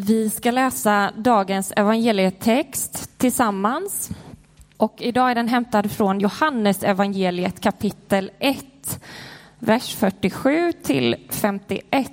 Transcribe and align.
Vi 0.00 0.30
ska 0.30 0.50
läsa 0.50 1.12
dagens 1.16 1.72
evangelietext 1.76 3.18
tillsammans. 3.18 4.10
Och 4.76 4.94
idag 4.98 5.30
är 5.30 5.34
den 5.34 5.48
hämtad 5.48 5.90
från 5.90 6.20
Johannes 6.20 6.82
evangeliet 6.82 7.60
kapitel 7.60 8.30
1, 8.38 9.00
vers 9.58 9.94
47 9.94 10.72
till 10.72 11.16
51. 11.28 12.12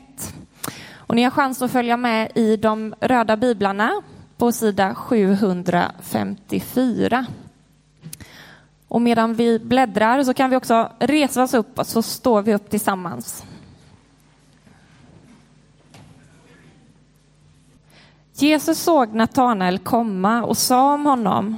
Och 0.95 1.15
ni 1.15 1.23
har 1.23 1.31
chans 1.31 1.61
att 1.61 1.71
följa 1.71 1.97
med 1.97 2.31
i 2.35 2.57
de 2.57 2.95
röda 3.01 3.37
biblarna 3.37 4.01
på 4.37 4.51
sida 4.51 4.95
754. 4.95 7.25
Och 8.87 9.01
medan 9.01 9.33
vi 9.33 9.59
bläddrar 9.59 10.23
så 10.23 10.33
kan 10.33 10.49
vi 10.49 10.55
också 10.55 10.91
resa 10.99 11.43
oss 11.43 11.53
upp 11.53 11.79
och 11.79 11.87
så 11.87 12.01
står 12.01 12.41
vi 12.41 12.53
upp 12.53 12.69
tillsammans. 12.69 13.43
Jesus 18.37 18.79
såg 18.79 19.13
Natanael 19.13 19.79
komma 19.79 20.43
och 20.43 20.57
sa 20.57 20.93
om 20.93 21.05
honom 21.05 21.57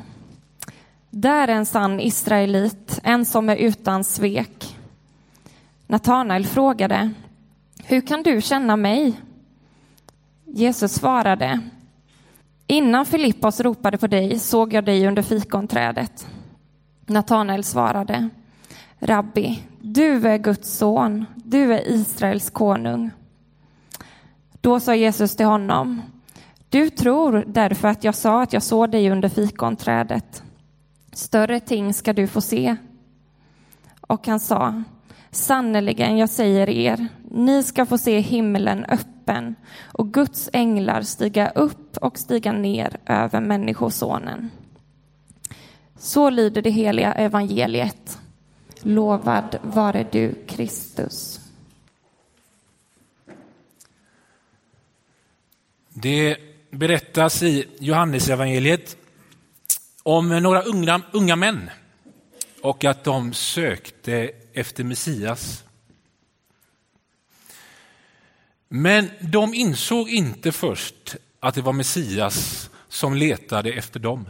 Där 1.09 1.47
är 1.47 1.55
en 1.55 1.65
sann 1.65 1.99
israelit, 1.99 2.99
en 3.03 3.25
som 3.25 3.49
är 3.49 3.55
utan 3.55 4.03
svek. 4.03 4.77
Natanael 5.87 6.45
frågade 6.45 7.13
Hur 7.83 8.01
kan 8.01 8.23
du 8.23 8.41
känna 8.41 8.75
mig? 8.75 9.21
Jesus 10.45 10.93
svarade 10.93 11.59
Innan 12.67 13.05
Filippos 13.05 13.59
ropade 13.59 13.97
på 13.97 14.07
dig 14.07 14.39
såg 14.39 14.73
jag 14.73 14.85
dig 14.85 15.07
under 15.07 15.21
fikonträdet. 15.21 16.27
Natanael 17.05 17.63
svarade 17.63 18.29
Rabbi, 18.99 19.63
du 19.81 20.27
är 20.27 20.37
Guds 20.37 20.77
son, 20.77 21.25
du 21.35 21.73
är 21.73 21.91
Israels 21.91 22.49
konung. 22.49 23.11
Då 24.61 24.79
sa 24.79 24.95
Jesus 24.95 25.35
till 25.35 25.45
honom 25.45 26.01
du 26.69 26.89
tror 26.89 27.43
därför 27.47 27.87
att 27.87 28.03
jag 28.03 28.15
sa 28.15 28.41
att 28.41 28.53
jag 28.53 28.63
såg 28.63 28.89
dig 28.91 29.09
under 29.09 29.29
fikonträdet. 29.29 30.43
Större 31.13 31.59
ting 31.59 31.93
ska 31.93 32.13
du 32.13 32.27
få 32.27 32.41
se. 32.41 32.75
Och 34.01 34.27
han 34.27 34.39
sa, 34.39 34.83
sannerligen, 35.31 36.17
jag 36.17 36.29
säger 36.29 36.69
er, 36.69 37.07
ni 37.31 37.63
ska 37.63 37.85
få 37.85 37.97
se 37.97 38.19
himlen 38.19 38.85
öppen 38.85 39.55
och 39.81 40.13
Guds 40.13 40.49
änglar 40.53 41.01
stiga 41.01 41.49
upp 41.49 41.97
och 41.97 42.17
stiga 42.17 42.51
ner 42.51 42.97
över 43.05 43.41
Människosonen. 43.41 44.49
Så 45.97 46.29
lyder 46.29 46.61
det 46.61 46.69
heliga 46.69 47.13
evangeliet. 47.13 48.19
Lovad 48.81 49.57
vare 49.61 50.07
du, 50.11 50.33
Kristus. 50.47 51.39
Det 55.93 56.37
berättas 56.69 57.43
i 57.43 57.65
Johannesevangeliet 57.79 58.97
om 60.03 60.29
några 60.29 60.61
unga, 60.61 61.01
unga 61.11 61.35
män 61.35 61.69
och 62.61 62.85
att 62.85 63.03
de 63.03 63.33
sökte 63.33 64.31
efter 64.53 64.83
Messias. 64.83 65.63
Men 68.67 69.09
de 69.19 69.53
insåg 69.53 70.09
inte 70.09 70.51
först 70.51 71.15
att 71.39 71.55
det 71.55 71.61
var 71.61 71.73
Messias 71.73 72.69
som 72.87 73.15
letade 73.15 73.71
efter 73.71 73.99
dem. 73.99 74.29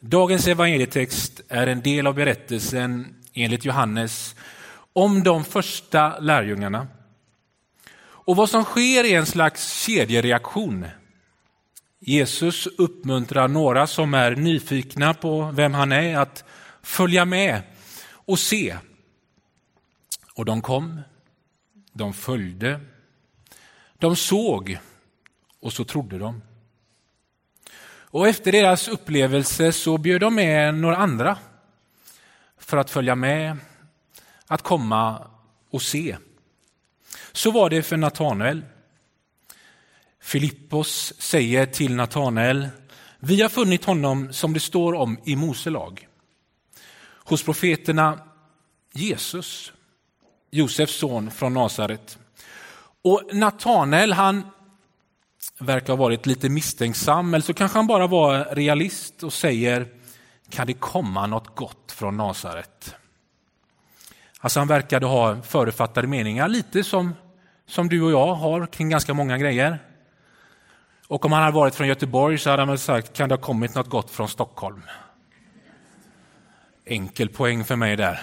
Dagens 0.00 0.46
evangelietext 0.46 1.40
är 1.48 1.66
en 1.66 1.82
del 1.82 2.06
av 2.06 2.14
berättelsen 2.14 3.14
enligt 3.32 3.64
Johannes 3.64 4.34
om 4.92 5.22
de 5.22 5.44
första 5.44 6.18
lärjungarna 6.18 6.86
och 8.24 8.36
vad 8.36 8.50
som 8.50 8.64
sker 8.64 9.04
är 9.04 9.18
en 9.18 9.26
slags 9.26 9.84
kedjereaktion. 9.84 10.86
Jesus 11.98 12.66
uppmuntrar 12.66 13.48
några 13.48 13.86
som 13.86 14.14
är 14.14 14.36
nyfikna 14.36 15.14
på 15.14 15.50
vem 15.54 15.74
han 15.74 15.92
är 15.92 16.18
att 16.18 16.44
följa 16.82 17.24
med 17.24 17.62
och 18.08 18.38
se. 18.38 18.76
Och 20.34 20.44
de 20.44 20.62
kom, 20.62 21.00
de 21.92 22.14
följde, 22.14 22.80
de 23.98 24.16
såg 24.16 24.78
och 25.60 25.72
så 25.72 25.84
trodde 25.84 26.18
de. 26.18 26.42
Och 27.84 28.28
efter 28.28 28.52
deras 28.52 28.88
upplevelse 28.88 29.72
så 29.72 29.98
bjöd 29.98 30.20
de 30.20 30.34
med 30.34 30.74
några 30.74 30.96
andra 30.96 31.38
för 32.58 32.76
att 32.76 32.90
följa 32.90 33.14
med, 33.14 33.56
att 34.46 34.62
komma 34.62 35.28
och 35.70 35.82
se. 35.82 36.16
Så 37.32 37.50
var 37.50 37.70
det 37.70 37.82
för 37.82 37.96
Natanael. 37.96 38.64
Filippos 40.20 41.12
säger 41.18 41.66
till 41.66 41.94
Natanael, 41.96 42.68
vi 43.18 43.42
har 43.42 43.48
funnit 43.48 43.84
honom 43.84 44.32
som 44.32 44.52
det 44.52 44.60
står 44.60 44.94
om 44.94 45.18
i 45.24 45.36
Mose 45.36 45.70
lag. 45.70 46.08
Hos 47.24 47.42
profeterna 47.42 48.18
Jesus, 48.92 49.72
Josefs 50.50 50.98
son 50.98 51.30
från 51.30 51.54
Nasaret. 51.54 52.18
Och 53.02 53.22
Natanael, 53.32 54.12
han 54.12 54.46
verkar 55.58 55.88
ha 55.92 55.96
varit 55.96 56.26
lite 56.26 56.48
misstänksam, 56.48 57.34
eller 57.34 57.44
så 57.44 57.54
kanske 57.54 57.78
han 57.78 57.86
bara 57.86 58.06
var 58.06 58.54
realist 58.54 59.22
och 59.22 59.32
säger, 59.32 59.88
kan 60.48 60.66
det 60.66 60.74
komma 60.74 61.26
något 61.26 61.56
gott 61.56 61.92
från 61.92 62.16
Nasaret? 62.16 62.94
Alltså 64.40 64.60
han 64.60 64.68
verkade 64.68 65.06
ha 65.06 65.42
förutfattade 65.42 66.06
meningar, 66.06 66.48
lite 66.48 66.84
som 66.84 67.14
som 67.66 67.88
du 67.88 68.02
och 68.02 68.12
jag 68.12 68.34
har 68.34 68.66
kring 68.66 68.88
ganska 68.88 69.14
många 69.14 69.38
grejer. 69.38 69.78
Och 71.06 71.24
om 71.24 71.32
han 71.32 71.42
hade 71.42 71.54
varit 71.54 71.74
från 71.74 71.88
Göteborg 71.88 72.38
så 72.38 72.50
hade 72.50 72.62
han 72.62 72.68
väl 72.68 72.78
sagt, 72.78 73.12
kan 73.12 73.28
det 73.28 73.34
ha 73.34 73.42
kommit 73.42 73.74
något 73.74 73.88
gott 73.88 74.10
från 74.10 74.28
Stockholm? 74.28 74.82
Enkel 76.84 77.28
poäng 77.28 77.64
för 77.64 77.76
mig 77.76 77.96
där. 77.96 78.20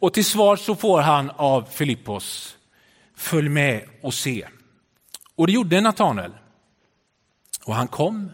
Och 0.00 0.14
till 0.14 0.24
svar 0.24 0.56
så 0.56 0.76
får 0.76 1.00
han 1.00 1.30
av 1.30 1.62
Filippos, 1.62 2.56
följ 3.14 3.48
med 3.48 3.88
och 4.02 4.14
se. 4.14 4.48
Och 5.34 5.46
det 5.46 5.52
gjorde 5.52 5.80
Natanael. 5.80 6.32
Och 7.64 7.74
han 7.74 7.88
kom, 7.88 8.30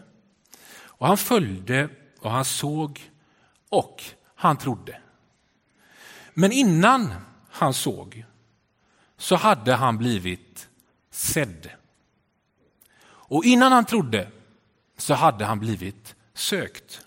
och 0.85 1.07
han 1.07 1.17
följde, 1.17 1.89
och 2.19 2.31
han 2.31 2.45
såg, 2.45 3.01
och 3.69 4.03
han 4.35 4.57
trodde. 4.57 5.02
Men 6.33 6.51
innan 6.51 7.13
han 7.49 7.73
såg 7.73 8.25
så 9.17 9.35
hade 9.35 9.73
han 9.73 9.97
blivit 9.97 10.69
sedd. 11.11 11.69
Och 13.05 13.45
innan 13.45 13.71
han 13.71 13.85
trodde 13.85 14.31
så 14.97 15.13
hade 15.13 15.45
han 15.45 15.59
blivit 15.59 16.15
sökt. 16.33 17.01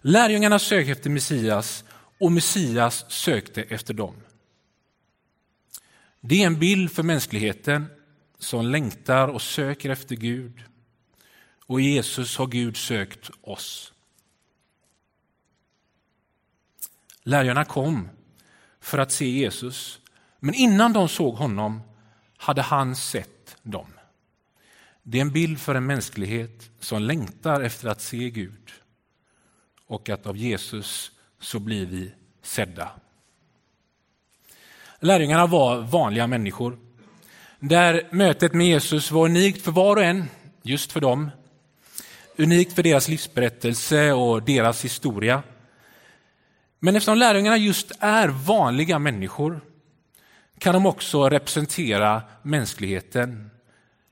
Lärjungarna 0.00 0.58
sökte 0.58 0.92
efter 0.92 1.10
Messias 1.10 1.84
och 2.18 2.32
Messias 2.32 3.04
sökte 3.08 3.62
efter 3.62 3.94
dem. 3.94 4.14
Det 6.20 6.42
är 6.42 6.46
en 6.46 6.58
bild 6.58 6.92
för 6.92 7.02
mänskligheten 7.02 7.86
som 8.38 8.66
längtar 8.66 9.28
och 9.28 9.42
söker 9.42 9.90
efter 9.90 10.16
Gud. 10.16 10.62
Och 11.66 11.80
i 11.80 11.84
Jesus 11.84 12.36
har 12.36 12.46
Gud 12.46 12.76
sökt 12.76 13.30
oss. 13.40 13.92
Lärjungarna 17.28 17.64
kom 17.64 18.08
för 18.80 18.98
att 18.98 19.12
se 19.12 19.28
Jesus, 19.28 20.00
men 20.40 20.54
innan 20.54 20.92
de 20.92 21.08
såg 21.08 21.34
honom 21.34 21.82
hade 22.36 22.62
han 22.62 22.96
sett 22.96 23.56
dem. 23.62 23.86
Det 25.02 25.18
är 25.18 25.22
en 25.22 25.32
bild 25.32 25.60
för 25.60 25.74
en 25.74 25.86
mänsklighet 25.86 26.70
som 26.80 27.02
längtar 27.02 27.60
efter 27.60 27.88
att 27.88 28.00
se 28.00 28.30
Gud 28.30 28.70
och 29.86 30.08
att 30.08 30.26
av 30.26 30.36
Jesus 30.36 31.10
så 31.40 31.58
blir 31.58 31.86
vi 31.86 32.12
sedda. 32.42 32.90
Lärjungarna 35.00 35.46
var 35.46 35.80
vanliga 35.80 36.26
människor 36.26 36.78
där 37.58 38.08
mötet 38.10 38.54
med 38.54 38.66
Jesus 38.66 39.10
var 39.10 39.24
unikt 39.24 39.62
för 39.62 39.72
var 39.72 39.96
och 39.96 40.04
en, 40.04 40.24
just 40.62 40.92
för 40.92 41.00
dem. 41.00 41.30
Unikt 42.36 42.72
för 42.72 42.82
deras 42.82 43.08
livsberättelse 43.08 44.12
och 44.12 44.42
deras 44.42 44.84
historia. 44.84 45.42
Men 46.78 46.96
eftersom 46.96 47.18
lärjungarna 47.18 47.56
just 47.56 47.92
är 48.00 48.28
vanliga 48.28 48.98
människor 48.98 49.60
kan 50.58 50.74
de 50.74 50.86
också 50.86 51.28
representera 51.28 52.22
mänskligheten. 52.42 53.50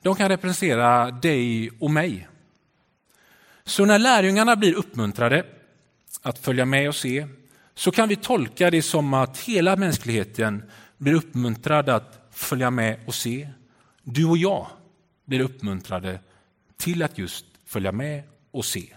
De 0.03 0.17
kan 0.17 0.29
representera 0.29 1.11
dig 1.11 1.71
och 1.81 1.91
mig. 1.91 2.29
Så 3.65 3.85
när 3.85 3.99
lärjungarna 3.99 4.57
blir 4.57 4.75
uppmuntrade 4.75 5.47
att 6.23 6.39
följa 6.39 6.65
med 6.65 6.89
och 6.89 6.95
se 6.95 7.27
så 7.75 7.91
kan 7.91 8.09
vi 8.09 8.17
tolka 8.17 8.71
det 8.71 8.83
som 8.83 9.15
att 9.15 9.39
hela 9.39 9.77
mänskligheten 9.77 10.71
blir 10.99 11.15
uppmuntrad 11.15 11.89
att 11.89 12.29
följa 12.31 12.71
med 12.71 13.01
och 13.07 13.15
se. 13.15 13.49
Du 14.03 14.25
och 14.25 14.39
jag 14.39 14.67
blir 15.25 15.41
uppmuntrade 15.41 16.21
till 16.77 17.03
att 17.03 17.19
just 17.19 17.47
följa 17.67 17.93
med 17.93 18.23
och 18.51 18.65
se. 18.65 18.97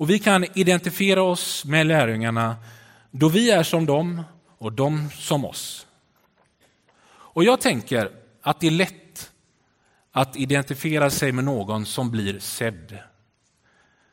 Och 0.00 0.10
vi 0.10 0.18
kan 0.18 0.44
identifiera 0.58 1.22
oss 1.22 1.64
med 1.64 1.86
lärjungarna 1.86 2.56
då 3.10 3.28
vi 3.28 3.50
är 3.50 3.62
som 3.62 3.86
dem 3.86 4.22
och 4.58 4.72
de 4.72 5.10
som 5.10 5.44
oss. 5.44 5.86
Och 7.06 7.44
jag 7.44 7.60
tänker 7.60 8.10
att 8.42 8.60
det 8.60 8.66
är 8.66 8.70
lätt 8.70 9.30
att 10.12 10.36
identifiera 10.36 11.10
sig 11.10 11.32
med 11.32 11.44
någon 11.44 11.86
som 11.86 12.10
blir 12.10 12.38
sedd. 12.38 12.98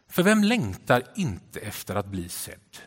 För 0.10 0.24
vem 0.24 0.44
längtar 0.44 1.04
inte 1.16 1.60
efter 1.60 1.95
att 1.95 2.07
bli 2.07 2.30
sedd? 2.30 2.78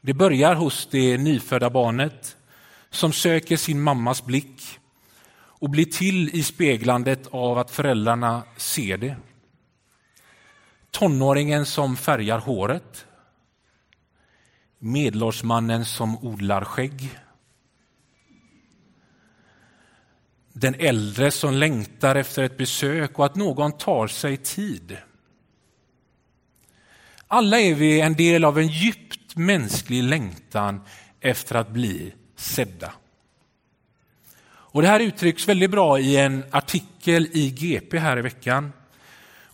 Det 0.00 0.14
börjar 0.14 0.54
hos 0.54 0.88
det 0.90 1.18
nyfödda 1.18 1.70
barnet 1.70 2.36
som 2.90 3.12
söker 3.12 3.56
sin 3.56 3.82
mammas 3.82 4.24
blick 4.24 4.78
och 5.36 5.70
blir 5.70 5.84
till 5.84 6.34
i 6.34 6.42
speglandet 6.42 7.26
av 7.30 7.58
att 7.58 7.70
föräldrarna 7.70 8.42
ser 8.56 8.96
det. 8.96 9.16
Tonåringen 10.94 11.66
som 11.66 11.96
färgar 11.96 12.38
håret. 12.38 13.06
Medelårsmannen 14.78 15.84
som 15.84 16.24
odlar 16.24 16.64
skägg. 16.64 17.18
Den 20.52 20.74
äldre 20.74 21.30
som 21.30 21.54
längtar 21.54 22.14
efter 22.14 22.42
ett 22.42 22.58
besök 22.58 23.18
och 23.18 23.26
att 23.26 23.34
någon 23.34 23.72
tar 23.72 24.06
sig 24.06 24.36
tid. 24.36 24.96
Alla 27.28 27.60
är 27.60 27.74
vi 27.74 28.00
en 28.00 28.14
del 28.14 28.44
av 28.44 28.58
en 28.58 28.68
djupt 28.68 29.36
mänsklig 29.36 30.02
längtan 30.02 30.80
efter 31.20 31.54
att 31.54 31.70
bli 31.70 32.14
sedda. 32.36 32.92
Och 34.46 34.82
Det 34.82 34.88
här 34.88 35.00
uttrycks 35.00 35.48
väldigt 35.48 35.70
bra 35.70 35.98
i 35.98 36.16
en 36.16 36.44
artikel 36.50 37.28
i 37.32 37.50
GP 37.50 37.98
här 37.98 38.18
i 38.18 38.22
veckan. 38.22 38.72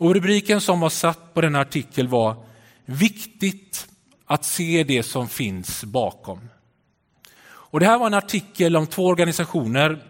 Och 0.01 0.15
Rubriken 0.15 0.61
som 0.61 0.81
var 0.81 0.91
satt 0.91 1.35
på 1.35 1.41
denna 1.41 1.61
artikel 1.61 2.09
var 2.09 2.45
Viktigt 2.85 3.89
att 4.27 4.45
se 4.45 4.85
det 4.85 5.03
som 5.03 5.29
finns 5.29 5.85
bakom. 5.85 6.49
Och 7.43 7.81
Det 7.81 7.87
här 7.87 7.99
var 7.99 8.07
en 8.07 8.15
artikel 8.15 8.77
om 8.77 8.87
två 8.87 9.07
organisationer 9.07 10.05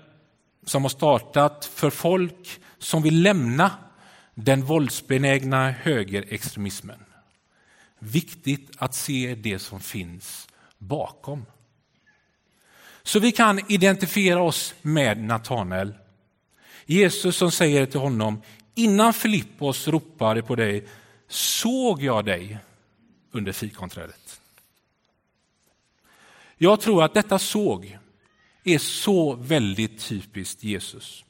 som 0.66 0.82
har 0.82 0.88
startat 0.88 1.64
för 1.64 1.90
folk 1.90 2.60
som 2.78 3.02
vill 3.02 3.22
lämna 3.22 3.70
den 4.34 4.64
våldsbenägna 4.64 5.70
högerextremismen. 5.70 7.04
Viktigt 7.98 8.70
att 8.78 8.94
se 8.94 9.34
det 9.34 9.58
som 9.58 9.80
finns 9.80 10.48
bakom. 10.78 11.46
Så 13.02 13.18
vi 13.18 13.32
kan 13.32 13.60
identifiera 13.72 14.42
oss 14.42 14.74
med 14.82 15.18
Natanael. 15.24 15.94
Jesus 16.86 17.36
som 17.36 17.50
säger 17.50 17.86
till 17.86 18.00
honom, 18.00 18.42
innan 18.74 19.12
Filippos 19.12 19.88
ropade 19.88 20.42
på 20.42 20.56
dig 20.56 20.88
såg 21.28 22.02
jag 22.02 22.24
dig 22.24 22.58
under 23.30 23.52
fikonträdet. 23.52 24.40
Jag 26.56 26.80
tror 26.80 27.04
att 27.04 27.14
detta 27.14 27.38
såg 27.38 27.98
är 28.64 28.78
så 28.78 29.34
väldigt 29.34 30.00
typiskt 30.00 30.64
Jesus. 30.64 31.24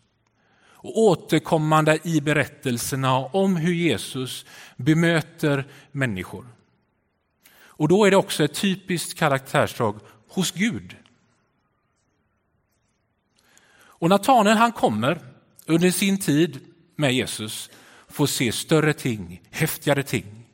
Och 0.83 0.99
återkommande 0.99 1.99
i 2.05 2.21
berättelserna 2.21 3.17
om 3.17 3.57
hur 3.57 3.73
Jesus 3.73 4.45
bemöter 4.77 5.67
människor. 5.93 6.47
Och 7.53 7.89
då 7.89 8.05
är 8.05 8.11
det 8.11 8.17
också 8.17 8.45
ett 8.45 8.55
typiskt 8.55 9.19
karaktärsdrag 9.19 10.01
hos 10.29 10.53
Gud. 10.53 10.97
Och 13.73 14.09
Natanael 14.09 14.57
han 14.57 14.73
kommer 14.73 15.21
under 15.67 15.91
sin 15.91 16.19
tid 16.19 16.70
med 17.00 17.12
Jesus 17.12 17.70
får 18.08 18.26
se 18.26 18.52
större 18.52 18.93
ting, 18.93 19.43
häftigare 19.50 20.02
ting. 20.02 20.47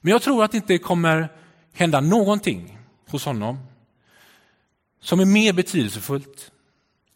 Men 0.00 0.10
jag 0.10 0.22
tror 0.22 0.44
att 0.44 0.50
det 0.50 0.56
inte 0.56 0.78
kommer 0.78 1.28
hända 1.72 2.00
någonting 2.00 2.78
hos 3.08 3.24
honom 3.24 3.58
som 5.00 5.20
är 5.20 5.24
mer 5.24 5.52
betydelsefullt 5.52 6.52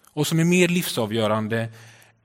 och 0.04 0.26
som 0.26 0.38
är 0.38 0.44
mer 0.44 0.68
livsavgörande 0.68 1.72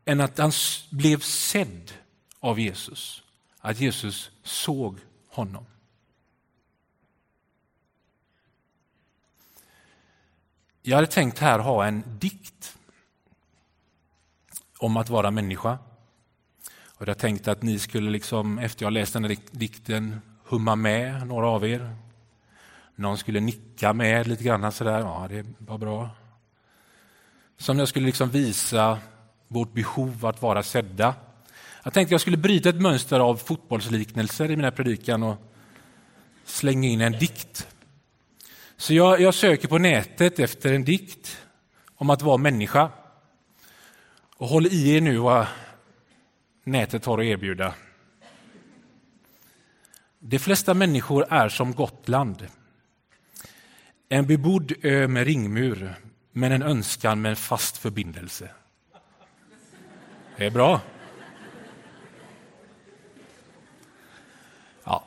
än 0.06 0.22
att 0.22 0.38
han 0.38 0.52
blev 0.90 1.20
sedd 1.20 1.92
av 2.40 2.60
Jesus. 2.60 3.24
Att 3.60 3.80
Jesus 3.80 4.32
såg 4.44 5.00
honom. 5.28 5.66
Jag 10.82 10.96
hade 10.96 11.08
tänkt 11.08 11.40
här 11.40 11.60
ha 11.60 11.86
en 11.86 12.04
dikt 12.20 12.78
om 14.84 14.98
att 14.98 15.10
vara 15.10 15.32
människa. 15.32 15.78
Och 16.86 17.08
jag 17.08 17.18
tänkte 17.18 17.52
att 17.52 17.62
ni 17.62 17.80
skulle, 17.80 18.12
liksom, 18.12 18.60
efter 18.60 18.86
jag 18.86 18.94
läst 18.94 19.14
den 19.14 19.24
här 19.24 19.38
dikten, 19.52 20.22
humma 20.44 20.76
med, 20.76 21.28
några 21.28 21.48
av 21.48 21.66
er. 21.66 21.96
Någon 22.96 23.18
skulle 23.18 23.40
nicka 23.40 23.94
med 23.94 24.28
lite 24.28 24.44
grann 24.44 24.72
sådär, 24.72 25.00
ja 25.00 25.28
det 25.30 25.46
var 25.58 25.78
bra. 25.78 26.10
Som 27.58 27.80
jag 27.80 27.88
skulle 27.88 28.06
liksom 28.06 28.30
visa 28.30 29.00
vårt 29.48 29.74
behov 29.74 30.26
att 30.26 30.42
vara 30.42 30.64
sedda. 30.64 31.16
Jag 31.84 31.94
tänkte 31.94 32.14
jag 32.14 32.22
skulle 32.22 32.38
bryta 32.38 32.70
ett 32.70 32.82
mönster 32.82 33.20
av 33.20 33.36
fotbollsliknelser 33.36 34.52
i 34.52 34.56
mina 34.56 34.72
predikan 34.72 35.24
och 35.24 35.38
slänga 36.46 36.88
in 36.88 37.02
en 37.02 37.12
dikt. 37.12 37.68
Så 38.78 38.94
jag, 38.94 39.22
jag 39.22 39.34
söker 39.34 39.68
på 39.68 39.78
nätet 39.78 40.40
efter 40.40 40.74
en 40.74 40.84
dikt 40.84 41.38
om 41.96 42.10
att 42.10 42.22
vara 42.22 42.38
människa. 42.38 42.90
Och 44.44 44.50
håll 44.50 44.68
i 44.68 44.96
er 44.96 45.02
nu 45.02 45.18
vad 45.18 45.48
nätet 46.64 47.06
har 47.06 47.18
att 47.18 47.26
erbjuda. 47.26 47.74
De 50.20 50.40
flesta 50.40 50.74
människor 50.74 51.26
är 51.30 51.50
som 51.50 51.74
Gotland. 51.74 52.48
En 54.10 54.28
bebodd 54.28 54.74
ö 54.82 55.08
med 55.08 55.26
ringmur, 55.26 55.96
men 56.32 56.52
en 56.52 56.64
önskan 56.64 57.22
med 57.22 57.30
en 57.30 57.36
fast 57.36 57.78
förbindelse. 57.78 58.50
Det 60.38 60.46
är 60.46 60.52
bra. 60.52 60.82
Ja. 64.84 65.06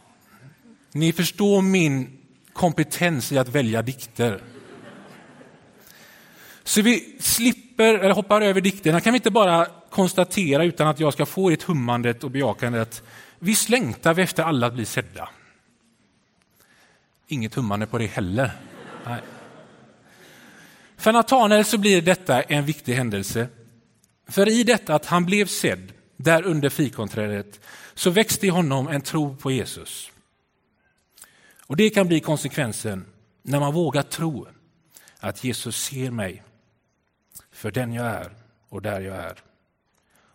Ni 0.92 1.12
förstår 1.12 1.62
min 1.62 2.18
kompetens 2.52 3.32
i 3.32 3.38
att 3.38 3.48
välja 3.48 3.82
dikter. 3.82 4.40
Så 6.66 6.82
vi 6.82 7.16
slipper, 7.20 7.94
eller 7.94 8.14
hoppar 8.14 8.40
över 8.40 8.60
dikterna. 8.60 9.00
Kan 9.00 9.12
vi 9.12 9.16
inte 9.16 9.30
bara 9.30 9.66
konstatera, 9.90 10.64
utan 10.64 10.88
att 10.88 11.00
jag 11.00 11.12
ska 11.12 11.26
få 11.26 11.50
ert 11.50 11.62
hummandet 11.62 12.24
och 12.24 12.30
bejakandet, 12.30 13.02
visst 13.38 13.68
längtar 13.68 14.14
vi 14.14 14.22
efter 14.22 14.42
alla 14.42 14.66
att 14.66 14.74
bli 14.74 14.84
sedda? 14.84 15.28
Inget 17.28 17.54
hummande 17.54 17.86
på 17.86 17.98
det 17.98 18.06
heller. 18.06 18.50
Nej. 19.04 19.20
För 20.96 21.12
Natanael 21.12 21.64
så 21.64 21.78
blir 21.78 22.02
detta 22.02 22.42
en 22.42 22.64
viktig 22.64 22.94
händelse. 22.94 23.48
För 24.28 24.48
i 24.48 24.64
detta 24.64 24.94
att 24.94 25.06
han 25.06 25.26
blev 25.26 25.46
sedd 25.46 25.92
där 26.16 26.42
under 26.42 26.68
fikonträdet 26.68 27.60
så 27.94 28.10
växte 28.10 28.46
i 28.46 28.50
honom 28.50 28.88
en 28.88 29.00
tro 29.00 29.36
på 29.36 29.50
Jesus. 29.50 30.10
Och 31.60 31.76
Det 31.76 31.90
kan 31.90 32.08
bli 32.08 32.20
konsekvensen 32.20 33.04
när 33.42 33.60
man 33.60 33.74
vågar 33.74 34.02
tro 34.02 34.46
att 35.20 35.44
Jesus 35.44 35.76
ser 35.76 36.10
mig 36.10 36.42
för 37.56 37.70
den 37.70 37.92
jag 37.92 38.06
är 38.06 38.30
och 38.68 38.82
där 38.82 39.00
jag 39.00 39.16
är. 39.16 39.38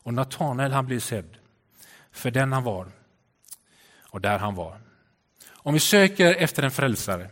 Och 0.03 0.13
Natanael 0.13 0.71
han 0.71 0.85
blir 0.85 0.99
sedd 0.99 1.37
för 2.11 2.31
den 2.31 2.53
han 2.53 2.63
var 2.63 2.87
och 4.01 4.21
där 4.21 4.39
han 4.39 4.55
var. 4.55 4.81
Om 5.49 5.73
vi 5.73 5.79
söker 5.79 6.35
efter 6.35 6.63
en 6.63 6.71
frälsare 6.71 7.29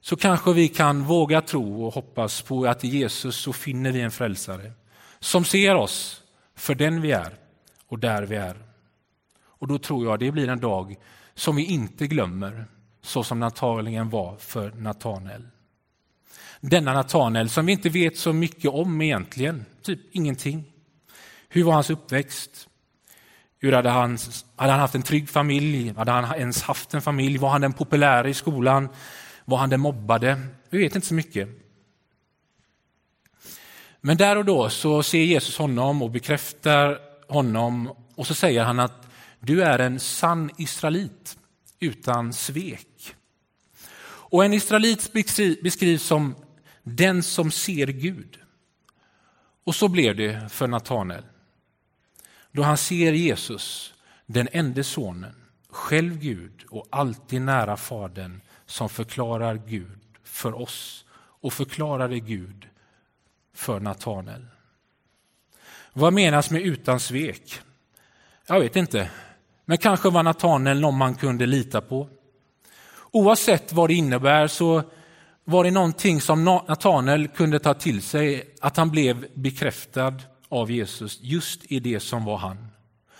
så 0.00 0.16
kanske 0.16 0.52
vi 0.52 0.68
kan 0.68 1.04
våga 1.04 1.40
tro 1.40 1.84
och 1.84 1.94
hoppas 1.94 2.42
på 2.42 2.66
att 2.66 2.84
i 2.84 2.88
Jesus 2.88 3.36
så 3.36 3.52
finner 3.52 3.92
vi 3.92 4.00
en 4.00 4.10
frälsare 4.10 4.72
som 5.18 5.44
ser 5.44 5.74
oss 5.74 6.22
för 6.54 6.74
den 6.74 7.00
vi 7.00 7.12
är 7.12 7.34
och 7.86 7.98
där 7.98 8.22
vi 8.22 8.36
är. 8.36 8.56
Och 9.44 9.68
då 9.68 9.78
tror 9.78 10.06
jag 10.06 10.18
det 10.18 10.30
blir 10.30 10.48
en 10.48 10.60
dag 10.60 10.96
som 11.34 11.56
vi 11.56 11.64
inte 11.64 12.06
glömmer, 12.06 12.66
så 13.02 13.24
som 13.24 13.40
Natanael 13.40 14.08
var 14.08 14.36
för 14.36 14.70
Natanael. 14.70 15.48
Denna 16.66 16.92
Natanel 16.92 17.48
som 17.48 17.66
vi 17.66 17.72
inte 17.72 17.88
vet 17.88 18.18
så 18.18 18.32
mycket 18.32 18.70
om 18.70 19.02
egentligen, 19.02 19.64
typ 19.82 20.00
ingenting. 20.12 20.64
Hur 21.48 21.64
var 21.64 21.72
hans 21.72 21.90
uppväxt? 21.90 22.68
Hur 23.58 23.72
hade 23.72 23.90
han, 23.90 24.18
hade 24.56 24.72
han 24.72 24.80
haft 24.80 24.94
en 24.94 25.02
trygg 25.02 25.28
familj? 25.28 25.94
Hade 25.96 26.10
han 26.10 26.38
ens 26.38 26.62
haft 26.62 26.94
en 26.94 27.02
familj? 27.02 27.38
Var 27.38 27.48
han 27.48 27.60
den 27.60 27.72
populära 27.72 28.28
i 28.28 28.34
skolan? 28.34 28.88
Var 29.44 29.58
han 29.58 29.70
den 29.70 29.80
mobbade? 29.80 30.40
Vi 30.70 30.78
vet 30.78 30.94
inte 30.94 31.06
så 31.06 31.14
mycket. 31.14 31.48
Men 34.00 34.16
där 34.16 34.36
och 34.36 34.44
då 34.44 34.70
så 34.70 35.02
ser 35.02 35.22
Jesus 35.22 35.58
honom 35.58 36.02
och 36.02 36.10
bekräftar 36.10 36.98
honom 37.28 37.90
och 38.14 38.26
så 38.26 38.34
säger 38.34 38.64
han 38.64 38.80
att 38.80 39.06
du 39.40 39.62
är 39.62 39.78
en 39.78 40.00
sann 40.00 40.50
israelit 40.58 41.38
utan 41.80 42.32
svek. 42.32 43.14
Och 44.06 44.44
en 44.44 44.52
israelit 44.52 45.12
beskrivs 45.62 46.02
som 46.02 46.34
den 46.84 47.22
som 47.22 47.50
ser 47.50 47.86
Gud. 47.86 48.38
Och 49.64 49.74
så 49.74 49.88
blev 49.88 50.16
det 50.16 50.48
för 50.52 50.66
Natanael. 50.66 51.24
Då 52.52 52.62
han 52.62 52.76
ser 52.76 53.12
Jesus, 53.12 53.94
den 54.26 54.48
enda 54.52 54.82
sonen, 54.82 55.34
själv 55.70 56.18
Gud 56.18 56.64
och 56.70 56.86
alltid 56.90 57.42
nära 57.42 57.76
Fadern 57.76 58.40
som 58.66 58.88
förklarar 58.88 59.60
Gud 59.66 59.98
för 60.24 60.60
oss 60.60 61.04
och 61.14 61.52
förklarade 61.52 62.20
Gud 62.20 62.68
för 63.54 63.80
Natanel. 63.80 64.46
Vad 65.92 66.12
menas 66.12 66.50
med 66.50 66.62
utan 66.62 67.00
svek? 67.00 67.60
Jag 68.46 68.60
vet 68.60 68.76
inte, 68.76 69.10
men 69.64 69.78
kanske 69.78 70.10
var 70.10 70.22
Natanel 70.22 70.80
någon 70.80 70.96
man 70.98 71.14
kunde 71.14 71.46
lita 71.46 71.80
på. 71.80 72.08
Oavsett 73.10 73.72
vad 73.72 73.90
det 73.90 73.94
innebär 73.94 74.46
så 74.46 74.82
var 75.44 75.64
det 75.64 75.70
någonting 75.70 76.20
som 76.20 76.44
Natanael 76.44 77.28
kunde 77.28 77.58
ta 77.58 77.74
till 77.74 78.02
sig, 78.02 78.54
att 78.60 78.76
han 78.76 78.90
blev 78.90 79.26
bekräftad 79.34 80.14
av 80.48 80.70
Jesus 80.70 81.18
just 81.20 81.60
i 81.72 81.80
det 81.80 82.00
som 82.00 82.24
var 82.24 82.36
han. 82.36 82.68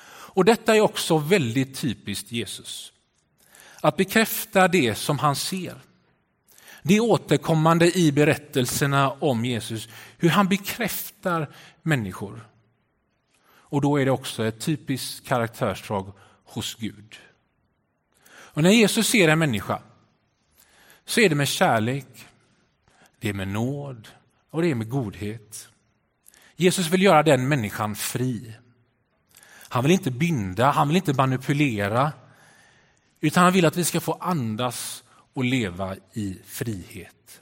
Och 0.07 0.45
detta 0.45 0.77
är 0.77 0.81
också 0.81 1.19
väldigt 1.19 1.77
typiskt 1.77 2.33
Jesus. 2.33 2.93
Att 3.81 3.97
bekräfta 3.97 4.69
det 4.69 4.95
som 4.95 5.19
han 5.19 5.37
ser. 5.37 5.75
Det 6.83 6.97
är 6.97 7.01
återkommande 7.01 7.99
i 7.99 8.13
berättelserna 8.13 9.11
om 9.11 9.45
Jesus, 9.45 9.89
hur 10.19 10.29
han 10.29 10.49
bekräftar 10.49 11.51
människor. 11.83 12.49
Och 13.47 13.81
då 13.81 14.01
är 14.01 14.05
det 14.05 14.11
också 14.11 14.45
ett 14.45 14.61
typiskt 14.61 15.27
karaktärsdrag 15.27 16.13
hos 16.45 16.75
Gud. 16.75 17.17
Och 18.27 18.63
när 18.63 18.71
Jesus 18.71 19.09
ser 19.09 19.29
en 19.29 19.39
människa 19.39 19.83
så 21.05 21.21
är 21.21 21.29
det 21.29 21.35
med 21.35 21.49
kärlek, 21.49 22.27
det 23.19 23.29
är 23.29 23.33
med 23.33 23.49
nåd 23.49 24.09
och 24.51 24.63
det 24.63 24.71
är 24.71 24.75
med 24.75 24.89
godhet. 24.89 25.69
Jesus 26.57 26.89
vill 26.89 27.03
göra 27.03 27.23
den 27.23 27.49
människan 27.49 27.95
fri. 27.95 28.55
Han 29.69 29.83
vill 29.83 29.93
inte 29.93 30.11
binda, 30.11 30.71
han 30.71 30.89
vill 30.89 30.97
inte 30.97 31.13
manipulera, 31.13 32.13
utan 33.21 33.45
han 33.45 33.53
vill 33.53 33.67
att 33.67 33.77
vi 33.77 33.85
ska 33.85 34.01
få 34.01 34.13
andas 34.13 35.05
och 35.33 35.45
leva 35.45 35.97
i 36.13 36.39
frihet. 36.45 37.41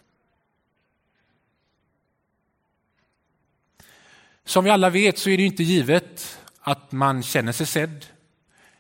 Som 4.45 4.65
vi 4.65 4.71
alla 4.71 4.91
vet 4.91 5.19
så 5.19 5.31
är 5.31 5.37
det 5.37 5.43
inte 5.43 5.63
givet 5.63 6.39
att 6.61 6.93
man 6.93 7.23
känner 7.23 7.53
sig 7.53 7.67
sedd 7.67 8.07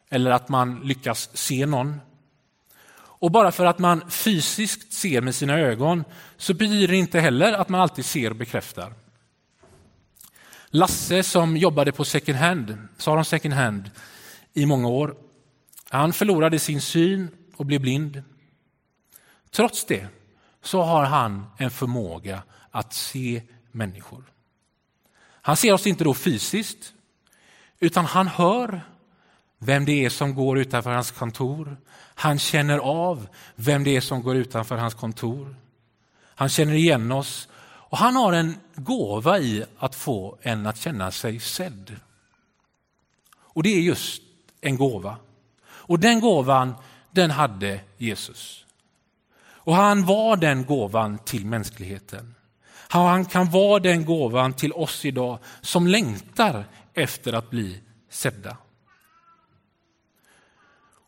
eller 0.08 0.30
att 0.30 0.48
man 0.48 0.80
lyckas 0.80 1.36
se 1.36 1.66
någon. 1.66 2.00
Och 3.22 3.30
bara 3.30 3.52
för 3.52 3.64
att 3.64 3.78
man 3.78 4.10
fysiskt 4.10 4.92
ser 4.92 5.20
med 5.20 5.34
sina 5.34 5.58
ögon 5.58 6.04
så 6.36 6.54
betyder 6.54 6.88
det 6.88 6.96
inte 6.96 7.20
heller 7.20 7.52
att 7.52 7.68
man 7.68 7.80
alltid 7.80 8.04
ser 8.04 8.30
och 8.30 8.36
bekräftar. 8.36 8.94
Lasse 10.66 11.22
som 11.22 11.56
jobbade 11.56 11.92
på 11.92 12.04
second 12.04 12.38
hand, 12.38 12.88
Saron 12.98 13.24
second 13.24 13.54
hand 13.54 13.90
i 14.52 14.66
många 14.66 14.88
år, 14.88 15.16
han 15.88 16.12
förlorade 16.12 16.58
sin 16.58 16.80
syn 16.80 17.28
och 17.56 17.66
blev 17.66 17.80
blind. 17.80 18.22
Trots 19.50 19.84
det 19.84 20.06
så 20.62 20.82
har 20.82 21.04
han 21.04 21.46
en 21.58 21.70
förmåga 21.70 22.42
att 22.70 22.92
se 22.92 23.42
människor. 23.72 24.24
Han 25.42 25.56
ser 25.56 25.72
oss 25.72 25.86
inte 25.86 26.04
då 26.04 26.14
fysiskt, 26.14 26.92
utan 27.80 28.04
han 28.04 28.26
hör 28.26 28.91
vem 29.64 29.84
det 29.84 30.04
är 30.04 30.10
som 30.10 30.34
går 30.34 30.58
utanför 30.58 30.90
hans 30.90 31.10
kontor. 31.10 31.76
Han 32.14 32.38
känner 32.38 32.78
av 32.78 33.28
vem 33.54 33.84
det 33.84 33.96
är 33.96 34.00
som 34.00 34.22
går 34.22 34.36
utanför 34.36 34.76
hans 34.76 34.94
kontor. 34.94 35.56
Han 36.34 36.48
känner 36.48 36.74
igen 36.74 37.12
oss 37.12 37.48
och 37.64 37.98
han 37.98 38.16
har 38.16 38.32
en 38.32 38.56
gåva 38.74 39.38
i 39.38 39.64
att 39.78 39.94
få 39.94 40.38
en 40.42 40.66
att 40.66 40.76
känna 40.76 41.10
sig 41.10 41.40
sedd. 41.40 41.96
Och 43.34 43.62
det 43.62 43.68
är 43.68 43.80
just 43.80 44.22
en 44.60 44.76
gåva. 44.76 45.16
Och 45.64 45.98
den 45.98 46.20
gåvan, 46.20 46.74
den 47.10 47.30
hade 47.30 47.80
Jesus. 47.98 48.64
Och 49.64 49.74
han 49.74 50.04
var 50.04 50.36
den 50.36 50.64
gåvan 50.64 51.18
till 51.18 51.46
mänskligheten. 51.46 52.34
Han 52.88 53.24
kan 53.24 53.50
vara 53.50 53.78
den 53.78 54.04
gåvan 54.04 54.52
till 54.52 54.72
oss 54.72 55.04
idag 55.04 55.38
som 55.60 55.86
längtar 55.86 56.64
efter 56.94 57.32
att 57.32 57.50
bli 57.50 57.80
sedda. 58.10 58.56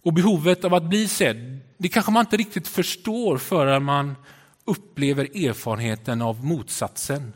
Och 0.04 0.12
behovet 0.12 0.64
av 0.64 0.75
att 0.75 0.84
bli 0.84 1.08
sedd, 1.08 1.61
det 1.78 1.88
kanske 1.88 2.12
man 2.12 2.20
inte 2.20 2.37
riktigt 2.37 2.68
förstår 2.68 3.38
förrän 3.38 3.84
man 3.84 4.16
upplever 4.64 5.46
erfarenheten 5.46 6.23
av 6.23 6.44
motsatsen. 6.44 7.32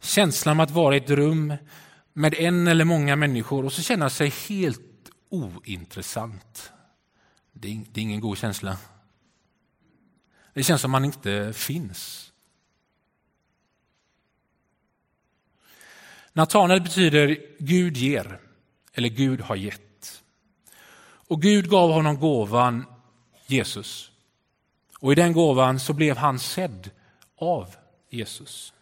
Känslan 0.00 0.60
av 0.60 0.64
att 0.64 0.70
vara 0.70 0.94
i 0.94 0.98
ett 0.98 1.10
rum 1.10 1.54
med 2.12 2.34
en 2.34 2.66
eller 2.66 2.84
många 2.84 3.16
människor 3.16 3.64
och 3.64 3.72
så 3.72 3.82
känna 3.82 4.10
sig 4.10 4.28
helt 4.48 5.10
ointressant. 5.28 6.72
Det 7.52 7.68
är, 7.68 7.84
det 7.92 8.00
är 8.00 8.02
ingen 8.02 8.20
god 8.20 8.38
känsla. 8.38 8.78
Det 10.54 10.62
känns 10.62 10.80
som 10.80 10.90
man 10.90 11.04
inte 11.04 11.52
finns. 11.52 12.32
Natanael 16.32 16.80
betyder 16.80 17.38
Gud 17.58 17.96
ger, 17.96 18.40
eller 18.92 19.08
Gud 19.08 19.40
har 19.40 19.56
gett. 19.56 19.93
Och 21.28 21.42
Gud 21.42 21.70
gav 21.70 21.90
honom 21.90 22.20
gåvan 22.20 22.84
Jesus. 23.46 24.10
Och 25.00 25.12
i 25.12 25.14
den 25.14 25.32
gåvan 25.32 25.80
så 25.80 25.92
blev 25.92 26.16
han 26.16 26.38
sedd 26.38 26.90
av 27.38 27.74
Jesus. 28.10 28.72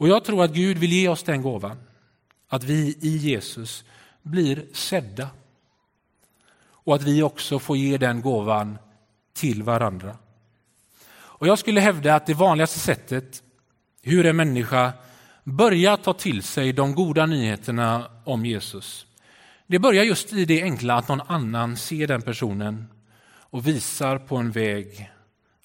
Och 0.00 0.08
jag 0.08 0.24
tror 0.24 0.44
att 0.44 0.52
Gud 0.52 0.78
vill 0.78 0.92
ge 0.92 1.08
oss 1.08 1.22
den 1.22 1.42
gåvan, 1.42 1.78
att 2.48 2.64
vi 2.64 2.98
i 3.00 3.16
Jesus 3.16 3.84
blir 4.22 4.66
sedda. 4.72 5.28
Och 6.62 6.94
att 6.94 7.02
vi 7.02 7.22
också 7.22 7.58
får 7.58 7.76
ge 7.76 7.98
den 7.98 8.20
gåvan 8.20 8.78
till 9.32 9.62
varandra. 9.62 10.16
Och 11.12 11.46
jag 11.46 11.58
skulle 11.58 11.80
hävda 11.80 12.14
att 12.14 12.26
det 12.26 12.34
vanligaste 12.34 12.78
sättet 12.78 13.42
hur 14.02 14.26
en 14.26 14.36
människa 14.36 14.92
börjar 15.44 15.96
ta 15.96 16.12
till 16.12 16.42
sig 16.42 16.72
de 16.72 16.94
goda 16.94 17.26
nyheterna 17.26 18.10
om 18.24 18.46
Jesus, 18.46 19.06
det 19.70 19.78
börjar 19.78 20.04
just 20.04 20.32
i 20.32 20.44
det 20.44 20.62
enkla 20.62 20.94
att 20.94 21.08
någon 21.08 21.20
annan 21.20 21.76
ser 21.76 22.06
den 22.06 22.22
personen 22.22 22.86
och 23.26 23.66
visar 23.66 24.18
på 24.18 24.36
en 24.36 24.50
väg 24.50 25.10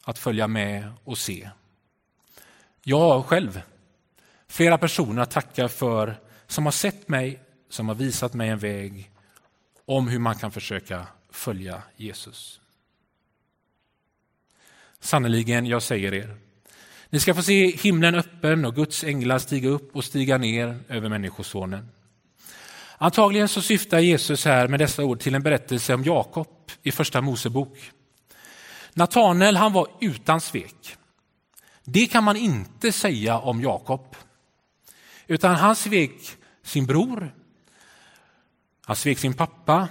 att 0.04 0.20
följa 0.20 0.48
med 0.48 0.92
och 1.04 1.18
se. 1.18 1.50
Jag 2.84 3.26
själv, 3.26 3.62
flera 4.48 4.78
personer 4.78 5.26
tackar 5.26 5.68
för 5.68 6.20
som 6.48 6.66
har 6.66 6.72
sett 6.72 7.08
mig, 7.10 7.40
som 7.70 7.88
har 7.88 7.96
visat 7.96 8.34
mig 8.34 8.50
en 8.50 8.60
väg 8.60 9.12
om 9.86 10.08
hur 10.08 10.20
man 10.20 10.36
kan 10.36 10.52
försöka 10.52 11.08
följa 11.30 11.82
Jesus. 11.96 12.62
Sannerligen, 15.00 15.66
jag 15.66 15.84
säger 15.84 16.14
er, 16.14 16.38
ni 17.10 17.20
ska 17.20 17.34
få 17.34 17.44
se 17.44 17.76
himlen 17.76 18.16
öppen 18.16 18.66
och 18.66 18.76
Guds 18.76 19.04
änglar 19.04 19.40
stiga 19.40 19.70
upp 19.70 19.96
och 19.96 20.04
stiga 20.04 20.38
ner 20.38 20.80
över 20.90 21.10
Människosonen. 21.10 21.90
Antagligen 22.98 23.48
så 23.48 23.62
syftar 23.62 24.00
Jesus 24.00 24.46
här 24.46 24.68
med 24.68 24.80
dessa 24.80 25.04
ord 25.04 25.20
till 25.20 25.36
en 25.36 25.44
berättelse 25.44 25.94
om 25.94 26.04
Jakob 26.04 26.48
i 26.84 26.92
Första 26.92 27.22
Mosebok. 27.22 27.92
Natanel 28.94 29.58
han 29.58 29.74
var 29.74 29.88
utan 30.02 30.42
svek. 30.42 30.98
Det 31.84 32.08
kan 32.08 32.24
man 32.24 32.36
inte 32.36 32.92
säga 32.92 33.40
om 33.40 33.62
Jakob. 33.62 34.16
Utan 35.28 35.56
han 35.56 35.76
svek 35.76 36.38
sin 36.64 36.86
bror, 36.86 37.34
han 38.86 38.96
svek 38.96 39.20
sin 39.20 39.34
pappa 39.34 39.88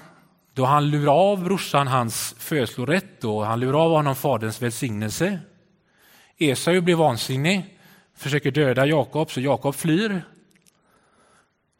då 0.54 0.64
han 0.64 0.90
lurade 0.90 1.10
av 1.10 1.44
brorsan 1.44 1.86
hans 1.86 2.34
födslorätt 2.38 3.24
och 3.24 3.46
han 3.46 3.60
lurade 3.60 3.78
av 3.78 3.90
honom 3.90 4.16
faderns 4.16 4.62
välsignelse. 4.62 5.40
Esau 6.38 6.80
blir 6.80 6.94
vansinnig, 6.94 7.78
försöker 8.16 8.50
döda 8.50 8.86
Jakob 8.86 9.30
så 9.30 9.40
Jakob 9.40 9.74
flyr. 9.74 10.22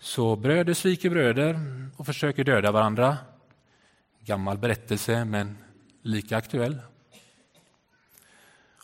Så 0.04 0.36
bröder 0.36 0.74
sviker 0.74 1.10
bröder 1.10 1.60
och 1.96 2.06
försöker 2.06 2.44
döda 2.44 2.72
varandra. 2.72 3.18
Gammal 4.20 4.58
berättelse 4.58 5.24
men 5.24 5.58
lika 6.02 6.36
aktuell. 6.36 6.78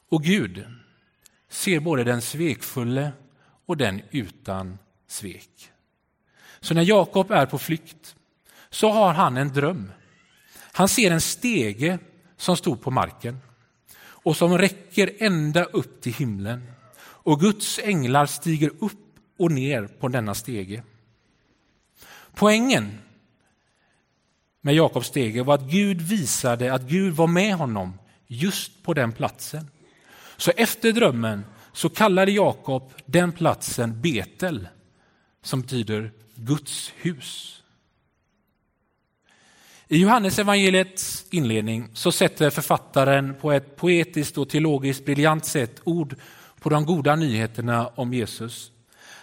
Och 0.08 0.22
Gud 0.22 0.66
ser 1.48 1.80
både 1.80 2.04
den 2.04 2.22
svekfulle 2.22 3.12
och 3.66 3.76
den 3.76 4.02
utan 4.10 4.78
svek. 5.06 5.70
Så 6.60 6.74
när 6.74 6.82
Jakob 6.82 7.30
är 7.30 7.46
på 7.46 7.58
flykt 7.58 8.16
så 8.70 8.90
har 8.90 9.14
han 9.14 9.36
en 9.36 9.52
dröm. 9.52 9.92
Han 10.72 10.88
ser 10.88 11.10
en 11.10 11.20
stege 11.20 11.98
som 12.36 12.56
stod 12.56 12.82
på 12.82 12.90
marken 12.90 13.38
och 14.00 14.36
som 14.36 14.58
räcker 14.58 15.10
ända 15.18 15.64
upp 15.64 16.00
till 16.00 16.14
himlen. 16.14 16.72
Och 17.00 17.40
Guds 17.40 17.78
änglar 17.78 18.26
stiger 18.26 18.70
upp 18.78 19.16
och 19.38 19.52
ner 19.52 19.86
på 19.86 20.08
denna 20.08 20.34
stege. 20.34 20.82
Poängen 22.40 22.98
med 24.60 24.74
Jakobs 24.74 25.06
stege 25.06 25.42
var 25.42 25.54
att 25.54 25.70
Gud 25.70 26.00
visade 26.00 26.72
att 26.72 26.82
Gud 26.82 27.14
var 27.14 27.26
med 27.26 27.54
honom 27.54 27.98
just 28.26 28.82
på 28.82 28.94
den 28.94 29.12
platsen. 29.12 29.70
Så 30.36 30.52
efter 30.56 30.92
drömmen 30.92 31.44
så 31.72 31.88
kallade 31.88 32.32
Jakob 32.32 32.92
den 33.06 33.32
platsen 33.32 34.00
Betel, 34.00 34.68
som 35.42 35.60
betyder 35.60 36.12
Guds 36.34 36.92
hus. 36.96 37.62
I 39.88 39.98
Johannes 39.98 40.38
evangeliets 40.38 41.24
inledning 41.30 41.88
så 41.94 42.12
sätter 42.12 42.50
författaren 42.50 43.34
på 43.40 43.52
ett 43.52 43.76
poetiskt 43.76 44.38
och 44.38 44.48
teologiskt 44.48 45.04
briljant 45.04 45.44
sätt 45.44 45.80
ord 45.84 46.16
på 46.60 46.68
de 46.68 46.84
goda 46.84 47.16
nyheterna 47.16 47.86
om 47.86 48.14
Jesus. 48.14 48.72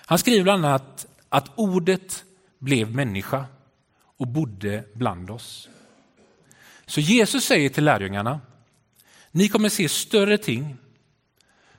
Han 0.06 0.18
skriver 0.18 0.44
bland 0.44 0.66
annat 0.66 1.08
att 1.30 1.52
ordet 1.56 2.24
blev 2.60 2.96
människa 2.96 3.46
och 4.18 4.28
bodde 4.28 4.84
bland 4.94 5.30
oss. 5.30 5.70
Så 6.86 7.02
Jesus 7.02 7.46
säger 7.46 7.70
till 7.70 7.84
lärjungarna, 7.84 8.42
ni 9.32 9.50
kommer 9.50 9.70
se 9.70 9.90
större 9.90 10.38
ting 10.38 10.78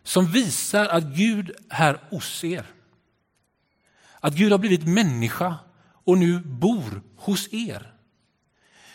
som 0.02 0.26
visar 0.26 0.86
att 0.86 1.04
Gud 1.04 1.50
är 1.68 2.00
hos 2.10 2.44
er. 2.44 2.66
Att 4.20 4.34
Gud 4.34 4.52
har 4.52 4.58
blivit 4.58 4.86
människa 4.86 5.54
och 6.04 6.18
nu 6.18 6.38
bor 6.38 7.02
hos 7.16 7.48
er. 7.52 7.92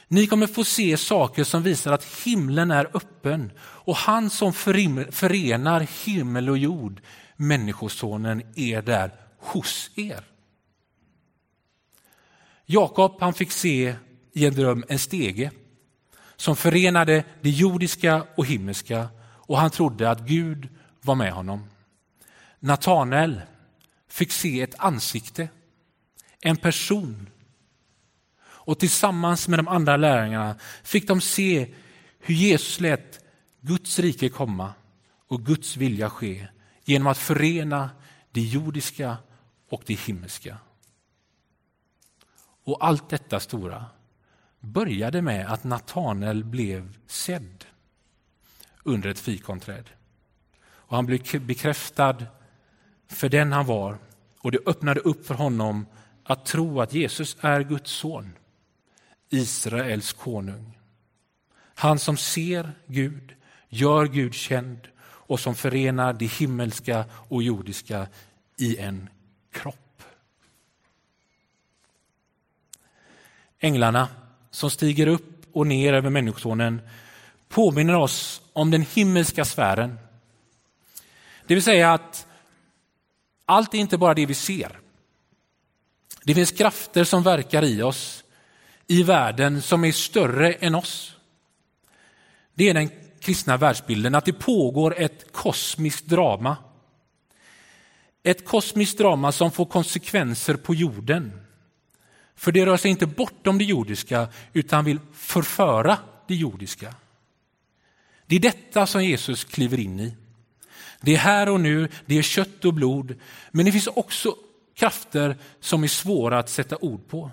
Ni 0.07 0.27
kommer 0.27 0.47
få 0.47 0.63
se 0.63 0.97
saker 0.97 1.43
som 1.43 1.63
visar 1.63 1.91
att 1.91 2.03
himlen 2.25 2.71
är 2.71 2.89
öppen 2.93 3.51
och 3.59 3.95
han 3.95 4.29
som 4.29 4.53
förenar 4.53 6.05
himmel 6.05 6.49
och 6.49 6.57
jord, 6.57 7.01
Människosonen, 7.35 8.41
är 8.55 8.81
där 8.81 9.11
hos 9.37 9.91
er. 9.95 10.32
Jakob 12.65 13.17
han 13.19 13.33
fick 13.33 13.51
se 13.51 13.95
i 14.33 14.45
en 14.45 14.53
dröm 14.53 14.83
en 14.87 14.99
stege 14.99 15.51
som 16.35 16.55
förenade 16.55 17.23
det 17.41 17.49
jordiska 17.49 18.27
och 18.35 18.45
himmelska 18.45 19.09
och 19.21 19.57
han 19.57 19.71
trodde 19.71 20.09
att 20.09 20.19
Gud 20.19 20.69
var 21.01 21.15
med 21.15 21.31
honom. 21.31 21.69
Natanael 22.59 23.41
fick 24.07 24.31
se 24.31 24.61
ett 24.61 24.75
ansikte, 24.77 25.49
en 26.41 26.57
person. 26.57 27.29
Och 28.43 28.79
tillsammans 28.79 29.47
med 29.47 29.59
de 29.59 29.67
andra 29.67 29.97
lärjungarna 29.97 30.55
fick 30.83 31.07
de 31.07 31.21
se 31.21 31.73
hur 32.19 32.35
Jesus 32.35 32.79
lät 32.79 33.19
Guds 33.61 33.99
rike 33.99 34.29
komma 34.29 34.73
och 35.27 35.45
Guds 35.45 35.77
vilja 35.77 36.09
ske 36.09 36.47
genom 36.85 37.07
att 37.07 37.17
förena 37.17 37.89
det 38.31 38.41
jordiska 38.41 39.17
och 39.69 39.83
det 39.85 39.99
himmelska. 39.99 40.57
Och 42.63 42.85
allt 42.85 43.09
detta 43.09 43.39
stora 43.39 43.85
började 44.59 45.21
med 45.21 45.51
att 45.51 45.63
Natanael 45.63 46.43
blev 46.43 46.97
sedd 47.07 47.65
under 48.83 49.09
ett 49.09 49.19
fikonträd. 49.19 49.89
Och 50.63 50.95
han 50.95 51.05
blev 51.05 51.45
bekräftad 51.45 52.25
för 53.07 53.29
den 53.29 53.51
han 53.51 53.65
var 53.65 53.97
och 54.39 54.51
det 54.51 54.67
öppnade 54.67 54.99
upp 54.99 55.25
för 55.25 55.35
honom 55.35 55.85
att 56.23 56.45
tro 56.45 56.81
att 56.81 56.93
Jesus 56.93 57.37
är 57.39 57.61
Guds 57.61 57.91
son, 57.91 58.33
Israels 59.29 60.13
konung. 60.13 60.79
Han 61.75 61.99
som 61.99 62.17
ser 62.17 62.71
Gud, 62.87 63.35
gör 63.69 64.05
Gud 64.05 64.33
känd 64.33 64.87
och 65.03 65.39
som 65.39 65.55
förenar 65.55 66.13
det 66.13 66.25
himmelska 66.25 67.05
och 67.11 67.43
jordiska 67.43 68.07
i 68.57 68.77
en 68.77 69.09
kropp. 69.51 69.82
Änglarna 73.63 74.07
som 74.51 74.69
stiger 74.71 75.07
upp 75.07 75.45
och 75.53 75.67
ner 75.67 75.93
över 75.93 76.09
Människosonen 76.09 76.81
påminner 77.49 77.95
oss 77.95 78.41
om 78.53 78.71
den 78.71 78.85
himmelska 78.93 79.45
sfären. 79.45 79.99
Det 81.47 81.53
vill 81.53 81.63
säga 81.63 81.93
att 81.93 82.27
allt 83.45 83.73
är 83.73 83.77
inte 83.77 83.97
bara 83.97 84.13
det 84.13 84.25
vi 84.25 84.33
ser. 84.33 84.79
Det 86.23 86.35
finns 86.35 86.51
krafter 86.51 87.03
som 87.03 87.23
verkar 87.23 87.63
i 87.63 87.81
oss, 87.81 88.23
i 88.87 89.03
världen, 89.03 89.61
som 89.61 89.83
är 89.83 89.91
större 89.91 90.53
än 90.53 90.75
oss. 90.75 91.17
Det 92.53 92.69
är 92.69 92.73
den 92.73 92.89
kristna 93.19 93.57
världsbilden, 93.57 94.15
att 94.15 94.25
det 94.25 94.33
pågår 94.33 94.95
ett 94.97 95.31
kosmiskt 95.31 96.05
drama. 96.05 96.57
Ett 98.23 98.45
kosmiskt 98.45 98.97
drama 98.97 99.31
som 99.31 99.51
får 99.51 99.65
konsekvenser 99.65 100.55
på 100.55 100.75
jorden. 100.75 101.42
För 102.35 102.51
det 102.51 102.65
rör 102.65 102.77
sig 102.77 102.91
inte 102.91 103.05
bortom 103.05 103.57
det 103.57 103.63
jordiska 103.63 104.27
utan 104.53 104.85
vill 104.85 104.99
förföra 105.13 105.97
det 106.27 106.35
jordiska. 106.35 106.95
Det 108.25 108.35
är 108.35 108.39
detta 108.39 108.87
som 108.87 109.03
Jesus 109.03 109.43
kliver 109.43 109.79
in 109.79 109.99
i. 109.99 110.15
Det 111.01 111.13
är 111.13 111.17
här 111.17 111.49
och 111.49 111.59
nu, 111.59 111.89
det 112.05 112.17
är 112.17 112.21
kött 112.21 112.65
och 112.65 112.73
blod, 112.73 113.15
men 113.51 113.65
det 113.65 113.71
finns 113.71 113.87
också 113.87 114.35
krafter 114.75 115.37
som 115.59 115.83
är 115.83 115.87
svåra 115.87 116.39
att 116.39 116.49
sätta 116.49 116.77
ord 116.77 117.07
på. 117.07 117.31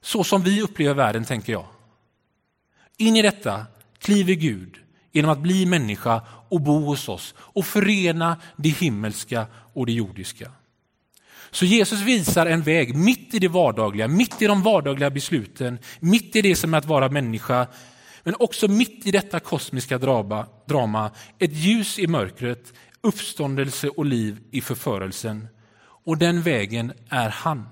Så 0.00 0.24
som 0.24 0.42
vi 0.42 0.62
upplever 0.62 0.94
världen, 0.94 1.24
tänker 1.24 1.52
jag. 1.52 1.66
In 2.96 3.16
i 3.16 3.22
detta 3.22 3.66
kliver 3.98 4.34
Gud 4.34 4.76
genom 5.12 5.30
att 5.30 5.38
bli 5.38 5.66
människa 5.66 6.22
och 6.48 6.60
bo 6.60 6.78
hos 6.78 7.08
oss 7.08 7.34
och 7.38 7.66
förena 7.66 8.40
det 8.56 8.68
himmelska 8.68 9.46
och 9.72 9.86
det 9.86 9.92
jordiska. 9.92 10.50
Så 11.52 11.64
Jesus 11.64 12.00
visar 12.00 12.46
en 12.46 12.62
väg 12.62 12.94
mitt 12.96 13.34
i 13.34 13.38
det 13.38 13.48
vardagliga, 13.48 14.08
mitt 14.08 14.42
i 14.42 14.46
de 14.46 14.62
vardagliga 14.62 15.10
besluten, 15.10 15.78
mitt 16.00 16.36
i 16.36 16.42
det 16.42 16.56
som 16.56 16.74
är 16.74 16.78
att 16.78 16.84
vara 16.84 17.08
människa, 17.08 17.66
men 18.22 18.34
också 18.38 18.68
mitt 18.68 19.06
i 19.06 19.10
detta 19.10 19.40
kosmiska 19.40 19.98
drama, 19.98 20.46
drama 20.66 21.10
ett 21.38 21.52
ljus 21.52 21.98
i 21.98 22.06
mörkret, 22.06 22.72
uppståndelse 23.00 23.88
och 23.88 24.04
liv 24.04 24.38
i 24.50 24.60
förförelsen. 24.60 25.48
Och 26.04 26.18
den 26.18 26.42
vägen 26.42 26.92
är 27.08 27.28
han. 27.28 27.68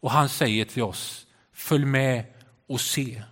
Och 0.00 0.10
han 0.10 0.28
säger 0.28 0.64
till 0.64 0.82
oss, 0.82 1.26
följ 1.52 1.84
med 1.84 2.24
och 2.66 2.80
se. 2.80 3.22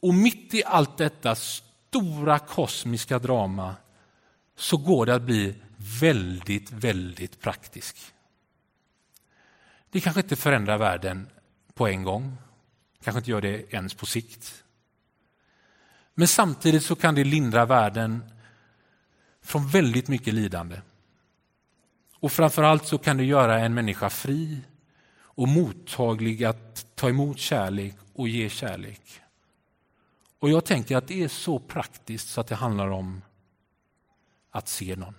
Och 0.00 0.14
mitt 0.14 0.54
i 0.54 0.62
allt 0.66 0.98
detta 0.98 1.34
stora 1.34 2.38
kosmiska 2.38 3.18
drama 3.18 3.74
så 4.62 4.76
går 4.76 5.06
det 5.06 5.14
att 5.14 5.22
bli 5.22 5.54
väldigt, 6.00 6.70
väldigt 6.70 7.40
praktisk. 7.40 7.96
Det 9.90 10.00
kanske 10.00 10.20
inte 10.20 10.36
förändrar 10.36 10.78
världen 10.78 11.28
på 11.74 11.88
en 11.88 12.02
gång, 12.02 12.36
kanske 13.04 13.18
inte 13.18 13.30
gör 13.30 13.40
det 13.40 13.74
ens 13.74 13.94
på 13.94 14.06
sikt. 14.06 14.64
Men 16.14 16.28
samtidigt 16.28 16.82
så 16.82 16.96
kan 16.96 17.14
det 17.14 17.24
lindra 17.24 17.66
världen 17.66 18.24
från 19.42 19.68
väldigt 19.68 20.08
mycket 20.08 20.34
lidande. 20.34 20.80
Och 22.14 22.32
framförallt 22.32 22.86
så 22.86 22.98
kan 22.98 23.16
det 23.16 23.24
göra 23.24 23.58
en 23.58 23.74
människa 23.74 24.10
fri 24.10 24.60
och 25.14 25.48
mottaglig 25.48 26.44
att 26.44 26.86
ta 26.94 27.08
emot 27.08 27.38
kärlek 27.38 27.94
och 28.14 28.28
ge 28.28 28.48
kärlek. 28.48 29.20
Och 30.38 30.50
jag 30.50 30.64
tänker 30.64 30.96
att 30.96 31.08
det 31.08 31.22
är 31.22 31.28
så 31.28 31.58
praktiskt 31.58 32.28
så 32.28 32.40
att 32.40 32.46
det 32.46 32.54
handlar 32.54 32.88
om 32.88 33.22
att 34.52 34.68
se 34.68 34.96
någon. 34.96 35.14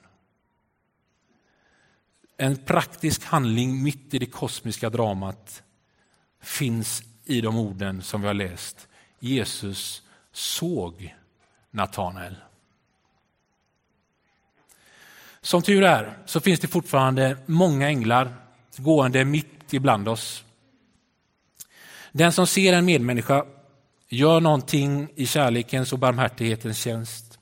En 2.37 2.57
praktisk 2.57 3.23
handling 3.23 3.83
mitt 3.83 4.13
i 4.13 4.19
det 4.19 4.25
kosmiska 4.25 4.89
dramat 4.89 5.63
finns 6.41 7.03
i 7.25 7.41
de 7.41 7.57
orden 7.57 8.01
som 8.01 8.21
vi 8.21 8.27
har 8.27 8.33
läst. 8.33 8.87
Jesus 9.19 10.03
såg 10.31 11.15
Natanael. 11.71 12.35
Som 15.41 15.61
tur 15.61 15.83
är 15.83 16.17
så 16.25 16.39
finns 16.39 16.59
det 16.59 16.67
fortfarande 16.67 17.37
många 17.45 17.87
änglar 17.87 18.33
gående 18.77 19.25
mitt 19.25 19.73
ibland 19.73 20.07
oss. 20.07 20.43
Den 22.11 22.31
som 22.31 22.47
ser 22.47 22.73
en 22.73 22.85
medmänniska 22.85 23.45
gör 24.09 24.39
någonting 24.39 25.09
i 25.15 25.25
kärlekens 25.25 25.93
och 25.93 25.99
barmhärtighetens 25.99 26.77
tjänst. 26.77 27.32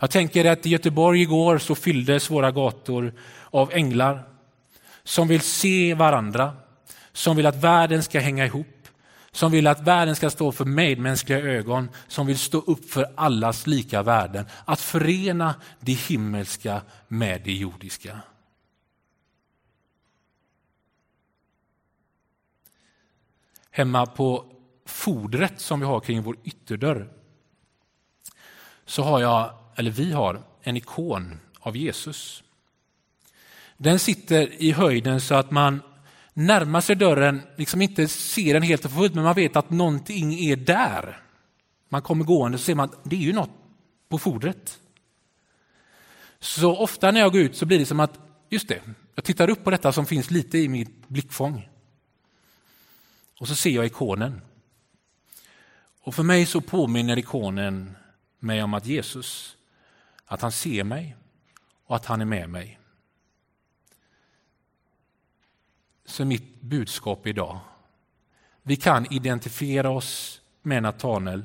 Jag 0.00 0.10
tänker 0.10 0.44
att 0.44 0.66
i 0.66 0.68
Göteborg 0.68 1.22
igår 1.22 1.58
så 1.58 1.74
fylldes 1.74 2.30
våra 2.30 2.50
gator 2.50 3.14
av 3.50 3.72
änglar 3.72 4.28
som 5.02 5.28
vill 5.28 5.40
se 5.40 5.94
varandra, 5.94 6.56
som 7.12 7.36
vill 7.36 7.46
att 7.46 7.64
världen 7.64 8.02
ska 8.02 8.20
hänga 8.20 8.46
ihop, 8.46 8.88
som 9.30 9.52
vill 9.52 9.66
att 9.66 9.80
världen 9.80 10.16
ska 10.16 10.30
stå 10.30 10.52
för 10.52 10.64
medmänskliga 10.64 11.38
ögon, 11.38 11.90
som 12.08 12.26
vill 12.26 12.38
stå 12.38 12.58
upp 12.58 12.90
för 12.90 13.12
allas 13.14 13.66
lika 13.66 14.02
värden. 14.02 14.46
Att 14.64 14.80
förena 14.80 15.54
det 15.80 15.92
himmelska 15.92 16.82
med 17.08 17.42
det 17.44 17.52
jordiska. 17.52 18.20
Hemma 23.70 24.06
på 24.06 24.44
fodret 24.86 25.60
som 25.60 25.80
vi 25.80 25.86
har 25.86 26.00
kring 26.00 26.22
vår 26.22 26.36
ytterdörr 26.44 27.08
så 28.84 29.02
har 29.02 29.20
jag, 29.20 29.59
eller 29.80 29.90
vi 29.90 30.12
har, 30.12 30.42
en 30.62 30.76
ikon 30.76 31.40
av 31.60 31.76
Jesus. 31.76 32.42
Den 33.76 33.98
sitter 33.98 34.62
i 34.62 34.72
höjden 34.72 35.20
så 35.20 35.34
att 35.34 35.50
man 35.50 35.82
närmar 36.34 36.80
sig 36.80 36.96
dörren, 36.96 37.42
liksom 37.56 37.82
inte 37.82 38.08
ser 38.08 38.54
den 38.54 38.62
helt 38.62 38.84
och 38.84 38.90
fullt, 38.90 39.14
men 39.14 39.24
man 39.24 39.34
vet 39.34 39.56
att 39.56 39.70
någonting 39.70 40.50
är 40.50 40.56
där. 40.56 41.22
Man 41.88 42.02
kommer 42.02 42.24
gående 42.24 42.56
och 42.56 42.60
ser 42.60 42.74
man 42.74 42.88
att 42.88 43.00
det 43.04 43.16
är 43.16 43.20
ju 43.20 43.32
något 43.32 43.50
på 44.08 44.18
fodret. 44.18 44.80
Så 46.40 46.76
ofta 46.76 47.10
när 47.10 47.20
jag 47.20 47.32
går 47.32 47.40
ut 47.40 47.56
så 47.56 47.66
blir 47.66 47.78
det 47.78 47.86
som 47.86 48.00
att, 48.00 48.18
just 48.50 48.68
det, 48.68 48.80
jag 49.14 49.24
tittar 49.24 49.50
upp 49.50 49.64
på 49.64 49.70
detta 49.70 49.92
som 49.92 50.06
finns 50.06 50.30
lite 50.30 50.58
i 50.58 50.68
mitt 50.68 51.08
blickfång. 51.08 51.68
Och 53.38 53.48
så 53.48 53.54
ser 53.54 53.70
jag 53.70 53.86
ikonen. 53.86 54.40
Och 56.02 56.14
för 56.14 56.22
mig 56.22 56.46
så 56.46 56.60
påminner 56.60 57.18
ikonen 57.18 57.96
mig 58.38 58.62
om 58.62 58.74
att 58.74 58.86
Jesus, 58.86 59.56
att 60.30 60.42
han 60.42 60.52
ser 60.52 60.84
mig 60.84 61.16
och 61.86 61.96
att 61.96 62.06
han 62.06 62.20
är 62.20 62.24
med 62.24 62.48
mig. 62.48 62.78
Så 66.04 66.24
mitt 66.24 66.60
budskap 66.60 67.26
idag. 67.26 67.60
Vi 68.62 68.76
kan 68.76 69.12
identifiera 69.12 69.90
oss 69.90 70.40
med 70.62 70.82
Natanel 70.82 71.44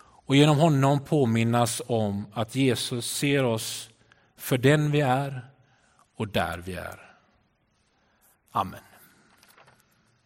och 0.00 0.36
genom 0.36 0.58
honom 0.58 1.04
påminnas 1.04 1.82
om 1.86 2.26
att 2.32 2.54
Jesus 2.54 3.10
ser 3.10 3.44
oss 3.44 3.90
för 4.36 4.58
den 4.58 4.90
vi 4.90 5.00
är 5.00 5.50
och 6.16 6.28
där 6.28 6.58
vi 6.58 6.74
är. 6.74 7.16
Amen. 8.50 8.91